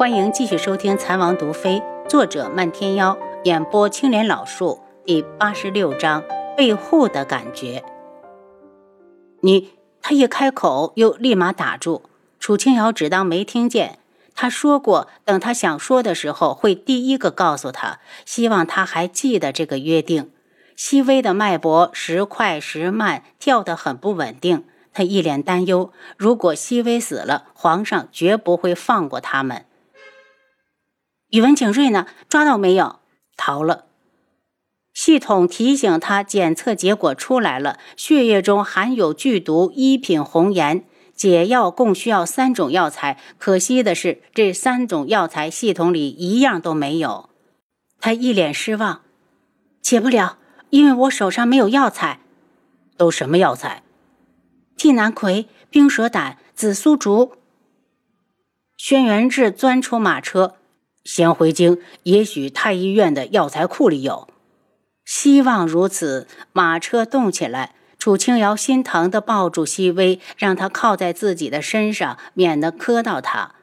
[0.00, 1.78] 欢迎继续收听《残王毒妃》，
[2.08, 6.24] 作者漫天妖，演播青莲老树，第八十六章
[6.56, 7.84] 被护的感觉。
[9.42, 12.04] 你，他一开口又立马打住。
[12.38, 13.98] 楚清瑶只当没听见。
[14.34, 17.98] 他说过，等他想说的时候，会第一个告诉他。
[18.24, 20.30] 希望他还记得这个约定。
[20.74, 24.64] 熹微的脉搏时快时慢，跳得很不稳定。
[24.94, 29.66] 他一脸担忧，如果熹微死了，皇上绝不会放过他们。
[31.30, 32.06] 宇文景睿呢？
[32.28, 32.98] 抓到没有？
[33.36, 33.86] 逃了。
[34.92, 40.84] 系统提醒他，检测结果出来了，血液中含有剧毒一品红颜。
[41.14, 47.28] 解药共需要三种药材，可惜的是，这三种药材系统里一样都没有。
[48.00, 49.02] 他一脸失望，
[49.82, 50.38] 解不了，
[50.70, 52.20] 因为我手上没有药材。
[52.96, 53.82] 都什么药材？
[54.76, 57.34] 地南葵、冰蛇胆、紫苏竹。
[58.76, 60.56] 轩辕志钻出马车。
[61.04, 64.28] 先回京，也许太医院的药材库里有。
[65.04, 66.26] 希望如此。
[66.52, 73.54] 马车动起来，楚清瑶心疼地抱住熹微，让他靠在自己的身上，免得磕到他。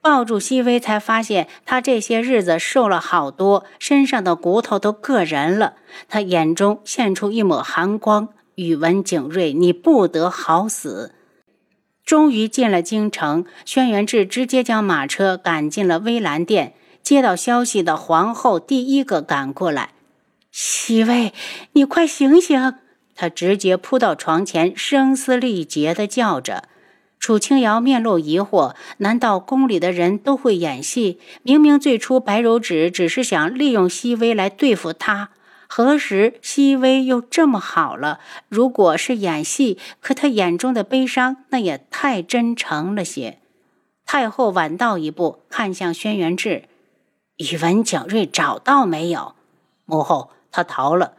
[0.00, 5.74] 抱住熹微，才发现他这些日子瘦了好多，身上的骨头都硌人了。
[6.08, 8.28] 他眼中现出一抹寒光。
[8.56, 11.14] 宇文景睿，你不得好死！
[12.04, 16.74] 终于进了京城，轩辕志直接将马车赶进了微澜殿。
[17.02, 19.90] 接到消息的皇后第一个赶过来
[20.50, 21.34] ：“熹微，
[21.72, 22.74] 你快醒醒！”
[23.14, 26.64] 她直接扑到床前，声嘶力竭地叫着。
[27.20, 31.20] 楚清瑶面露疑惑：难道宫里的人都会演戏？
[31.42, 35.30] 明明最初白柔指只是想利用熹微来对付他。
[35.66, 38.20] 何时熹微又这么好了？
[38.48, 43.38] 如果是演戏，可他眼中的悲伤那也太真诚了些。
[44.06, 46.64] 太后晚到一步，看向轩辕志
[47.38, 49.34] ：“宇文景睿找到没有？”
[49.86, 51.14] 母后，他逃了。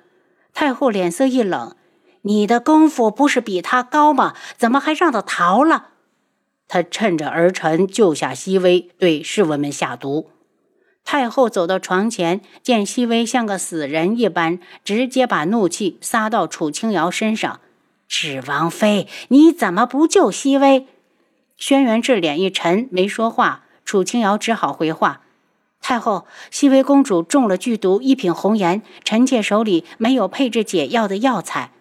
[0.53, 1.75] 太后脸色一冷
[2.21, 4.35] ：“你的功夫不是比他高吗？
[4.57, 5.89] 怎么还让他逃了？”
[6.67, 10.29] 他趁着儿臣救下熹微，对侍卫们下毒。
[11.05, 17.61] 太后走到床前，见熹微像个死人一般，直接把怒气撒到楚清瑶身上。
[18.07, 20.87] 芷王妃，你怎么不救熹微？
[21.57, 23.63] 轩辕志脸一沉，没说话。
[23.85, 25.21] 楚清瑶只好回话：
[25.79, 31.71] 太后，熹微公主中了剧毒一品红颜，臣妾手里没有配置解药的药材。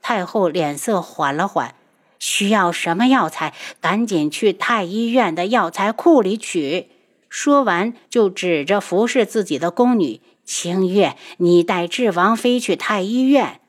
[0.00, 1.74] 太后脸色缓了缓，
[2.20, 3.52] 需要什么药材？
[3.80, 6.88] 赶紧去太医院的药材库里取。
[7.34, 13.60] 说完，就指着服侍自己的宫女清月：“你带智王妃去太医院。”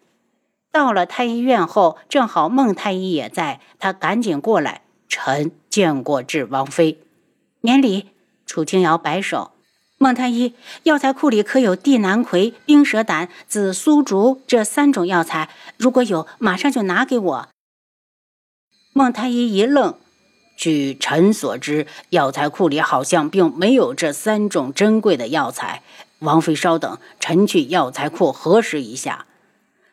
[0.72, 7.00] 到了太医院后，正好孟太医也在，他赶紧过来：“臣见过智王妃，
[7.60, 8.12] 免礼。”
[8.46, 9.54] 楚清瑶摆手
[9.98, 10.54] ：“孟太医，
[10.84, 15.50] 药材库里可有地南葵、冰蛇胆、紫苏竹这三种药材？
[15.78, 17.50] 如果有，马上就拿给我。”
[18.94, 19.98] 孟太医一愣。
[20.56, 25.82] 据臣所知，药材库里好像并没有这三种珍贵的药材。
[26.20, 29.26] 王妃稍等，臣去药材库核实一下。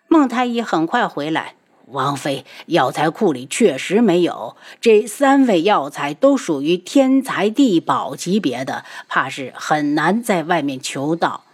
[0.09, 1.55] 孟太医很快回来。
[1.87, 11.45] 王妃，药材库里确实没有这三味药材，都属于天才地宝级别的，怕是很难在外面求到。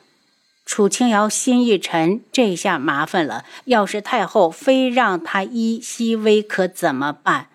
[0.64, 3.44] 楚清瑶心一沉，这下麻烦了。
[3.64, 7.48] 要是太后非让他医熹微，可怎么办？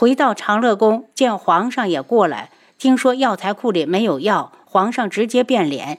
[0.00, 2.48] 回到长乐宫，见皇上也过来。
[2.78, 5.98] 听说药材库里没有药，皇上直接变脸。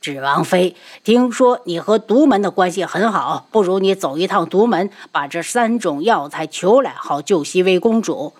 [0.00, 0.74] 芷王妃，
[1.04, 8.32] 听说你和独门的关系很好，不如你走一趟独门，把这三种药材求来，好救熹微公主。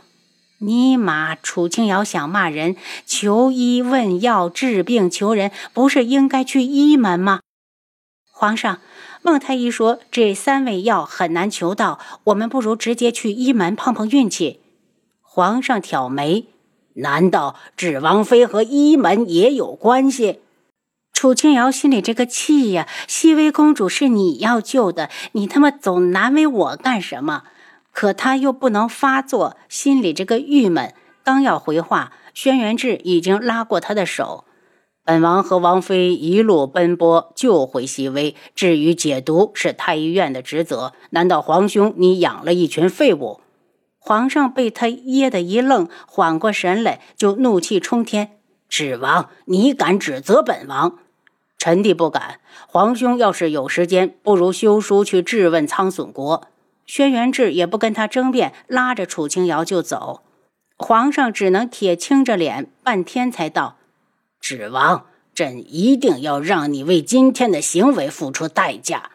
[0.61, 1.34] 尼玛！
[1.34, 2.75] 楚清瑶想骂人，
[3.05, 7.41] 求医问药、治病求人，不是应该去医门吗？
[8.31, 8.78] 皇上，
[9.21, 14.61] 孟太医说这三味药很难求到，我们不如直接去医门碰碰运气。
[15.34, 16.44] 皇上挑眉
[16.93, 20.41] ：“难道指王妃和医门也有关系？”
[21.10, 22.86] 楚清瑶心里这个气呀！
[23.09, 27.45] 熹微公主是你要救的，你他妈总难为我干什么？
[27.92, 30.92] 可他又不能发作，心里这个郁闷。
[31.24, 34.45] 刚要回话，轩辕志已经拉过他的手
[35.03, 40.92] ：“本王和王妃一路奔波救回熹微，至于解毒，是太医院的职责。
[41.09, 43.41] 难道皇兄你养了一群废物？”
[44.04, 50.99] 皇上被他噎得一愣，缓过神来就怒气冲天：“指王，你敢指责本王？
[51.57, 52.41] 臣弟不敢。
[52.66, 56.49] 皇兄要是有时间，不如修书去质问苍隼国。”
[56.84, 60.25] 轩辕志也不跟他争辩，拉着楚清瑶就走。
[60.77, 63.77] 皇上只能铁青着脸，半天才道
[64.41, 69.13] ：“指王，朕一定要让你为今天的行为付出代价。”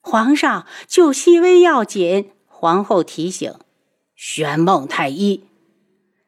[0.00, 3.54] 皇上救熹微要紧，皇后提醒
[4.16, 5.44] ：“宣孟太医。”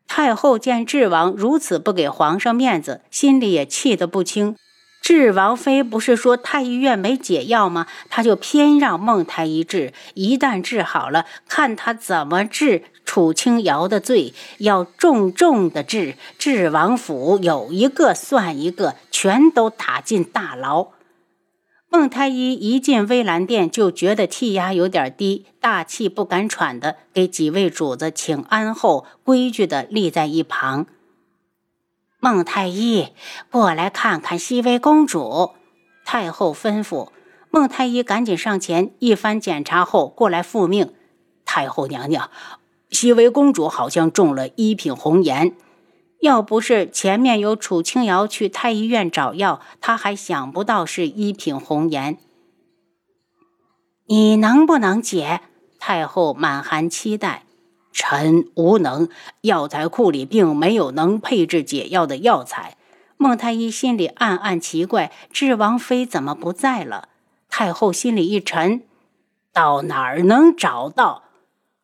[0.07, 4.55] 太后见智王如此不给皇上面子，心里也气得不轻。
[5.03, 7.89] 智王妃不是说太医院没解药吗？
[8.09, 9.93] 他就偏让孟太医治。
[10.15, 16.15] 一旦治好了，看他怎么治楚清瑶的罪，要重重的治。
[16.39, 20.89] 智王府有一个算一个，全都打进大牢。
[21.93, 30.87] 孟太医一进微澜殿，就觉得气压有点低，大气不敢喘的，给几位主子请安后，规矩的立在一旁。
[32.21, 33.09] 孟太医，
[33.51, 35.51] 过来看看熹微公主。
[36.05, 37.09] 太后吩咐。
[37.51, 40.95] 孟太医赶紧上前，一番检查后，过来复命。
[41.45, 42.31] 太后娘娘，
[42.91, 45.57] 熹微公主好像中了一品红颜。
[46.21, 52.19] 要不是前面有楚清瑶去太医院找药，他还想不到是一品红颜。
[54.07, 55.41] 你能不能解？
[55.79, 57.45] 太后满含期待。
[57.93, 59.09] 臣无能，
[59.41, 62.77] 药材库里并没有能配制解药的药材。
[63.17, 67.09] 孟太医心里暗暗奇怪：智王妃怎么不在了？
[67.49, 68.83] 太后心里一沉，
[69.53, 71.25] 到哪儿能找到？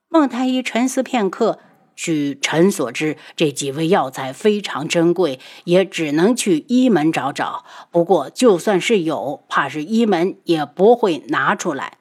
[0.09, 1.59] 孟太医沉思片刻，
[1.97, 7.65] 据臣所知，这几味药材非常珍贵，也只能去医门找找。
[7.91, 11.97] 不过，就算是有，怕是医门也不会拿出来。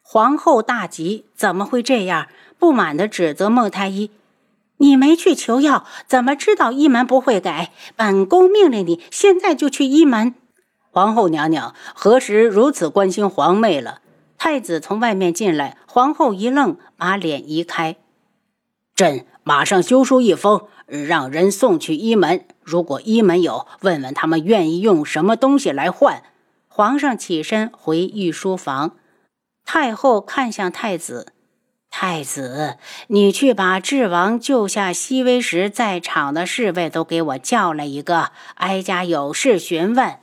[0.00, 2.28] 皇后大急，怎么会这样？
[2.58, 4.10] 不满的指责孟太医
[4.78, 7.72] ：“你没去求药，怎么知道医门不会改？
[7.96, 10.34] 本宫命令你现在就去医门。”
[10.90, 14.00] 皇后娘娘何时如此关心皇妹了？
[14.38, 17.96] 太子从外面进来，皇后一愣，把脸移开
[18.94, 22.44] ：“朕马上修书一封，让人送去医门。
[22.62, 26.22] 如果医门有，问问他们愿意用什么东西来换。”
[26.68, 28.96] 皇上起身回御书房。
[29.64, 31.32] 太后看向太子
[31.90, 40.16] ：“太子，你去把智王救下熹微时在场的侍卫都给我叫来一个，哀家有事询问。”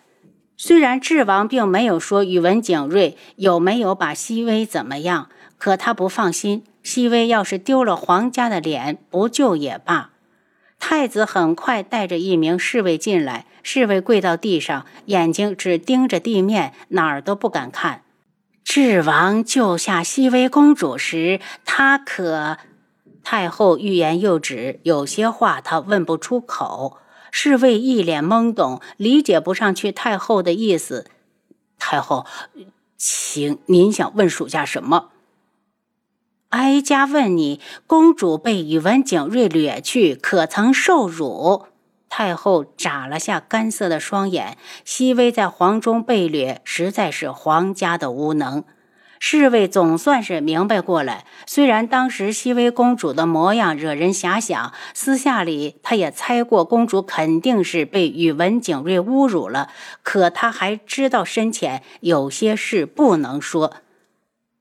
[0.56, 10.12] 虽然智王并没有说宇文景睿有没有把熹微怎么样，可他不放心，熹微要是丢了皇家的脸，不救也罢。
[10.80, 18.04] 太子很快带着一名侍卫进来，侍卫跪到地上，眼睛只盯着地面，哪儿都不敢看。
[18.64, 22.58] 智王救下熹微公主时，他可……
[23.24, 26.98] 太后欲言又止，有些话她问不出口。
[27.36, 31.08] 侍卫一脸懵懂，理解不上去太后的意思。
[31.80, 32.28] 太后，
[32.96, 35.10] 请您想问属下什么？
[36.50, 41.66] 哀家问你，公主被宇文景睿掠去，可曾受辱？
[42.08, 48.64] 太后眨了下干涩的双眼，熹微在皇中被掠，实在是皇家的无能。
[49.26, 59.70] 侍卫总算是明白过来，虽然当时熹微公主的模样惹人遐想，私下里他也猜过公主肯定是被宇文景睿侮辱了，
[60.04, 63.76] 可他还知道深浅，有些事不能说。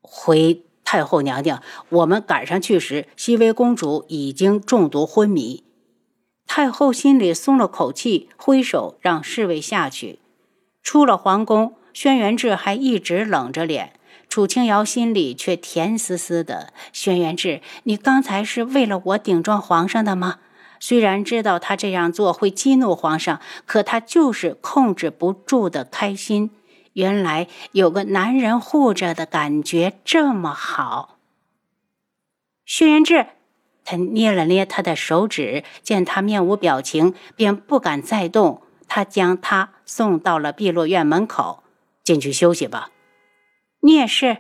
[0.01, 5.65] 回太后娘娘，我们赶上去时，熹微公主已经中毒昏迷。
[6.47, 10.21] 太后心里松了口气，挥手让侍卫下去。
[10.85, 13.95] 出了皇宫，轩辕志还一直冷着脸，
[14.33, 16.73] 楚清瑶心里却甜丝丝的。
[16.91, 20.39] 轩辕志，你刚才是为了我顶撞皇上的吗？
[20.81, 26.51] 虽然知道他这样做会激怒皇上，可他就是控制不住的开心。
[26.95, 31.19] 原来有个男人护着的感觉这么好。
[32.65, 33.27] 轩辕志。
[33.85, 38.63] 他捏了捏他的手指，见他面无表情，便不敢再动。
[38.89, 41.63] 他将他送到了碧落院门口，
[42.03, 42.92] 进去休息吧。
[43.83, 44.39] 你也是。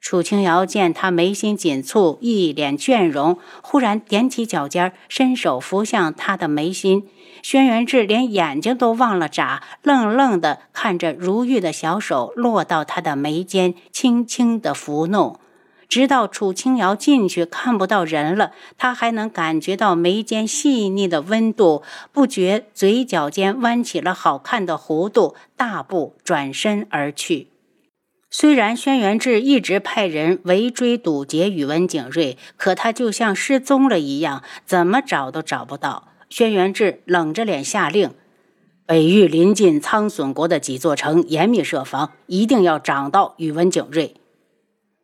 [0.00, 7.06] 楚清瑶见他眉心紧蹙，一脸倦容，忽然踮起脚尖，伸手扶向他的眉心。
[7.42, 15.38] 轩辕志连眼睛都忘了眨，愣愣地看着如玉的小手落到他的眉间，轻轻地抚弄。
[15.86, 27.48] 直到楚清瑶进去看不到人了，他还能感觉到眉间细腻的温度，不觉嘴角间弯起了好看的弧度，大步转身而去。
[28.32, 36.06] 虽然轩辕志一直派人围追堵截宇文景睿，可他就像失踪了一样，怎么找都找不到。
[36.28, 38.12] 轩辕志冷着脸下令：
[38.86, 44.14] 北域临近苍隼国的几座城，严密设防，一定要找到宇文景睿。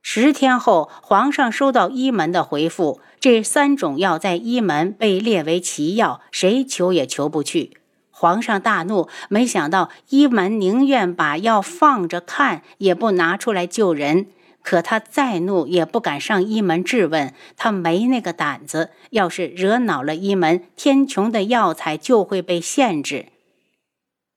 [0.01, 7.77] 十天后，皇上收到一门的回复，这三种药在一门被列为奇药，谁求也求不去。
[8.19, 14.29] 皇上大怒，没想到一门宁愿把药放着看，也不拿出来救人。
[14.63, 18.89] 可他再怒也不敢上一门质问，他没那个胆子。
[19.11, 23.27] 要是惹恼了一门，天穹的药材就会被限制。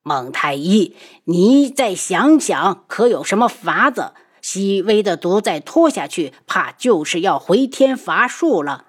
[0.04, 0.94] 孟太医，
[1.24, 4.12] 你再想想，可有什么法子？
[4.42, 8.88] 细微的毒再拖下去，怕就是要回天乏术了。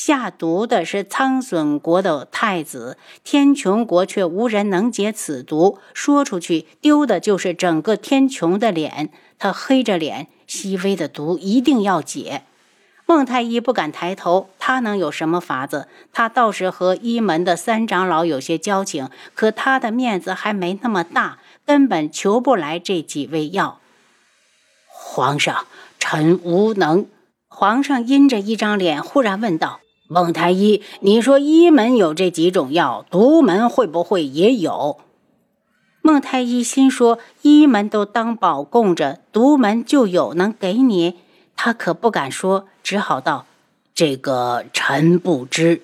[0.00, 5.80] 下毒的是苍隼国的太子，天穹国却无人能解此毒。
[5.92, 9.10] 说出去，丢的就是整个天穹的脸。
[9.40, 12.42] 他黑着脸，细微的毒一定要解。
[13.06, 15.88] 孟太医不敢抬头，他能有什么法子？
[16.12, 23.80] 他倒是和一门的三长老有些交情，可他的面子还没那么大，根本求不来这几味药。
[24.86, 25.66] 皇上，
[25.98, 27.06] 臣无能。
[27.48, 34.98] 皇上阴着一张脸，忽然问道：“孟太医，你说医门有这几种药，独门会不会也有？”
[36.00, 41.18] 孟太医心说：“医门都当宝供着，独门就有能给你？”
[41.54, 43.44] 他可不敢说，只好道
[43.94, 45.82] ：“这个臣不知。”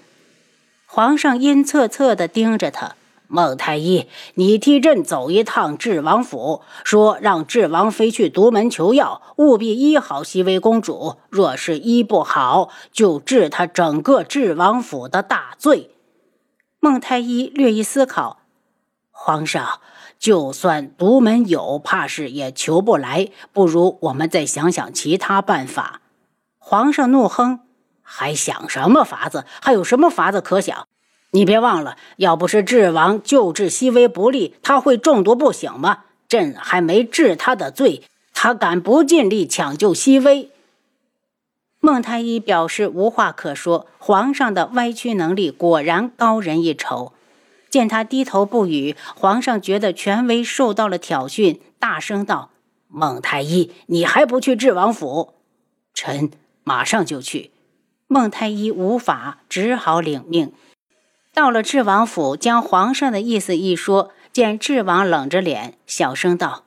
[0.87, 2.95] 皇上阴恻恻的盯着他。
[3.27, 11.17] 孟太医，你替朕走一趟智王府，说让智王妃去独门求药，务必医好熹微公主。
[11.31, 15.91] 若是医不好，就治他整个智王府的大罪。
[16.79, 18.41] 孟太医略一思考，
[19.11, 19.81] 皇上，
[20.19, 23.31] 就算独门有，怕是也求不来。
[23.53, 26.03] 不如我们再想想其他办法。
[26.59, 27.61] 皇上怒哼
[28.03, 29.45] ：“还想什么法子？
[29.61, 30.87] 还有什么法子可想？”
[31.35, 36.05] 你别忘了，要不是智王救治熹微不利，他会中毒不醒吗？
[36.29, 40.51] 朕还没治他的罪，他敢不尽力抢救熹微？
[41.81, 43.89] 孟太医表示无话可说。
[43.99, 47.13] 皇上的歪曲能力果然高人一筹。
[47.69, 52.51] 见他低头不语，皇上觉得权威受到了挑衅，大声道
[52.87, 55.35] ：“孟太医，你还不去智王府？”
[55.93, 56.31] 臣
[56.63, 57.51] 马上就去。
[58.07, 60.53] 孟太医无法，只好领命。
[61.35, 66.63] 到了智王府，将皇上的意思一说，见智王冷着脸，小声道：“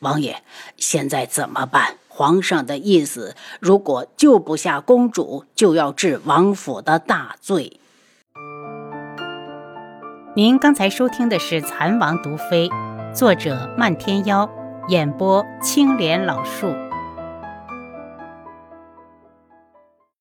[0.00, 0.42] 王爷，
[0.78, 1.96] 现在怎么办？
[2.08, 7.78] 皇上的意思，如果救不下公主，就要治王府的大罪。”
[10.34, 12.68] 您刚才收听的是《蚕王毒妃》，
[13.14, 14.48] 作者漫天妖，
[14.88, 16.87] 演播青莲老树。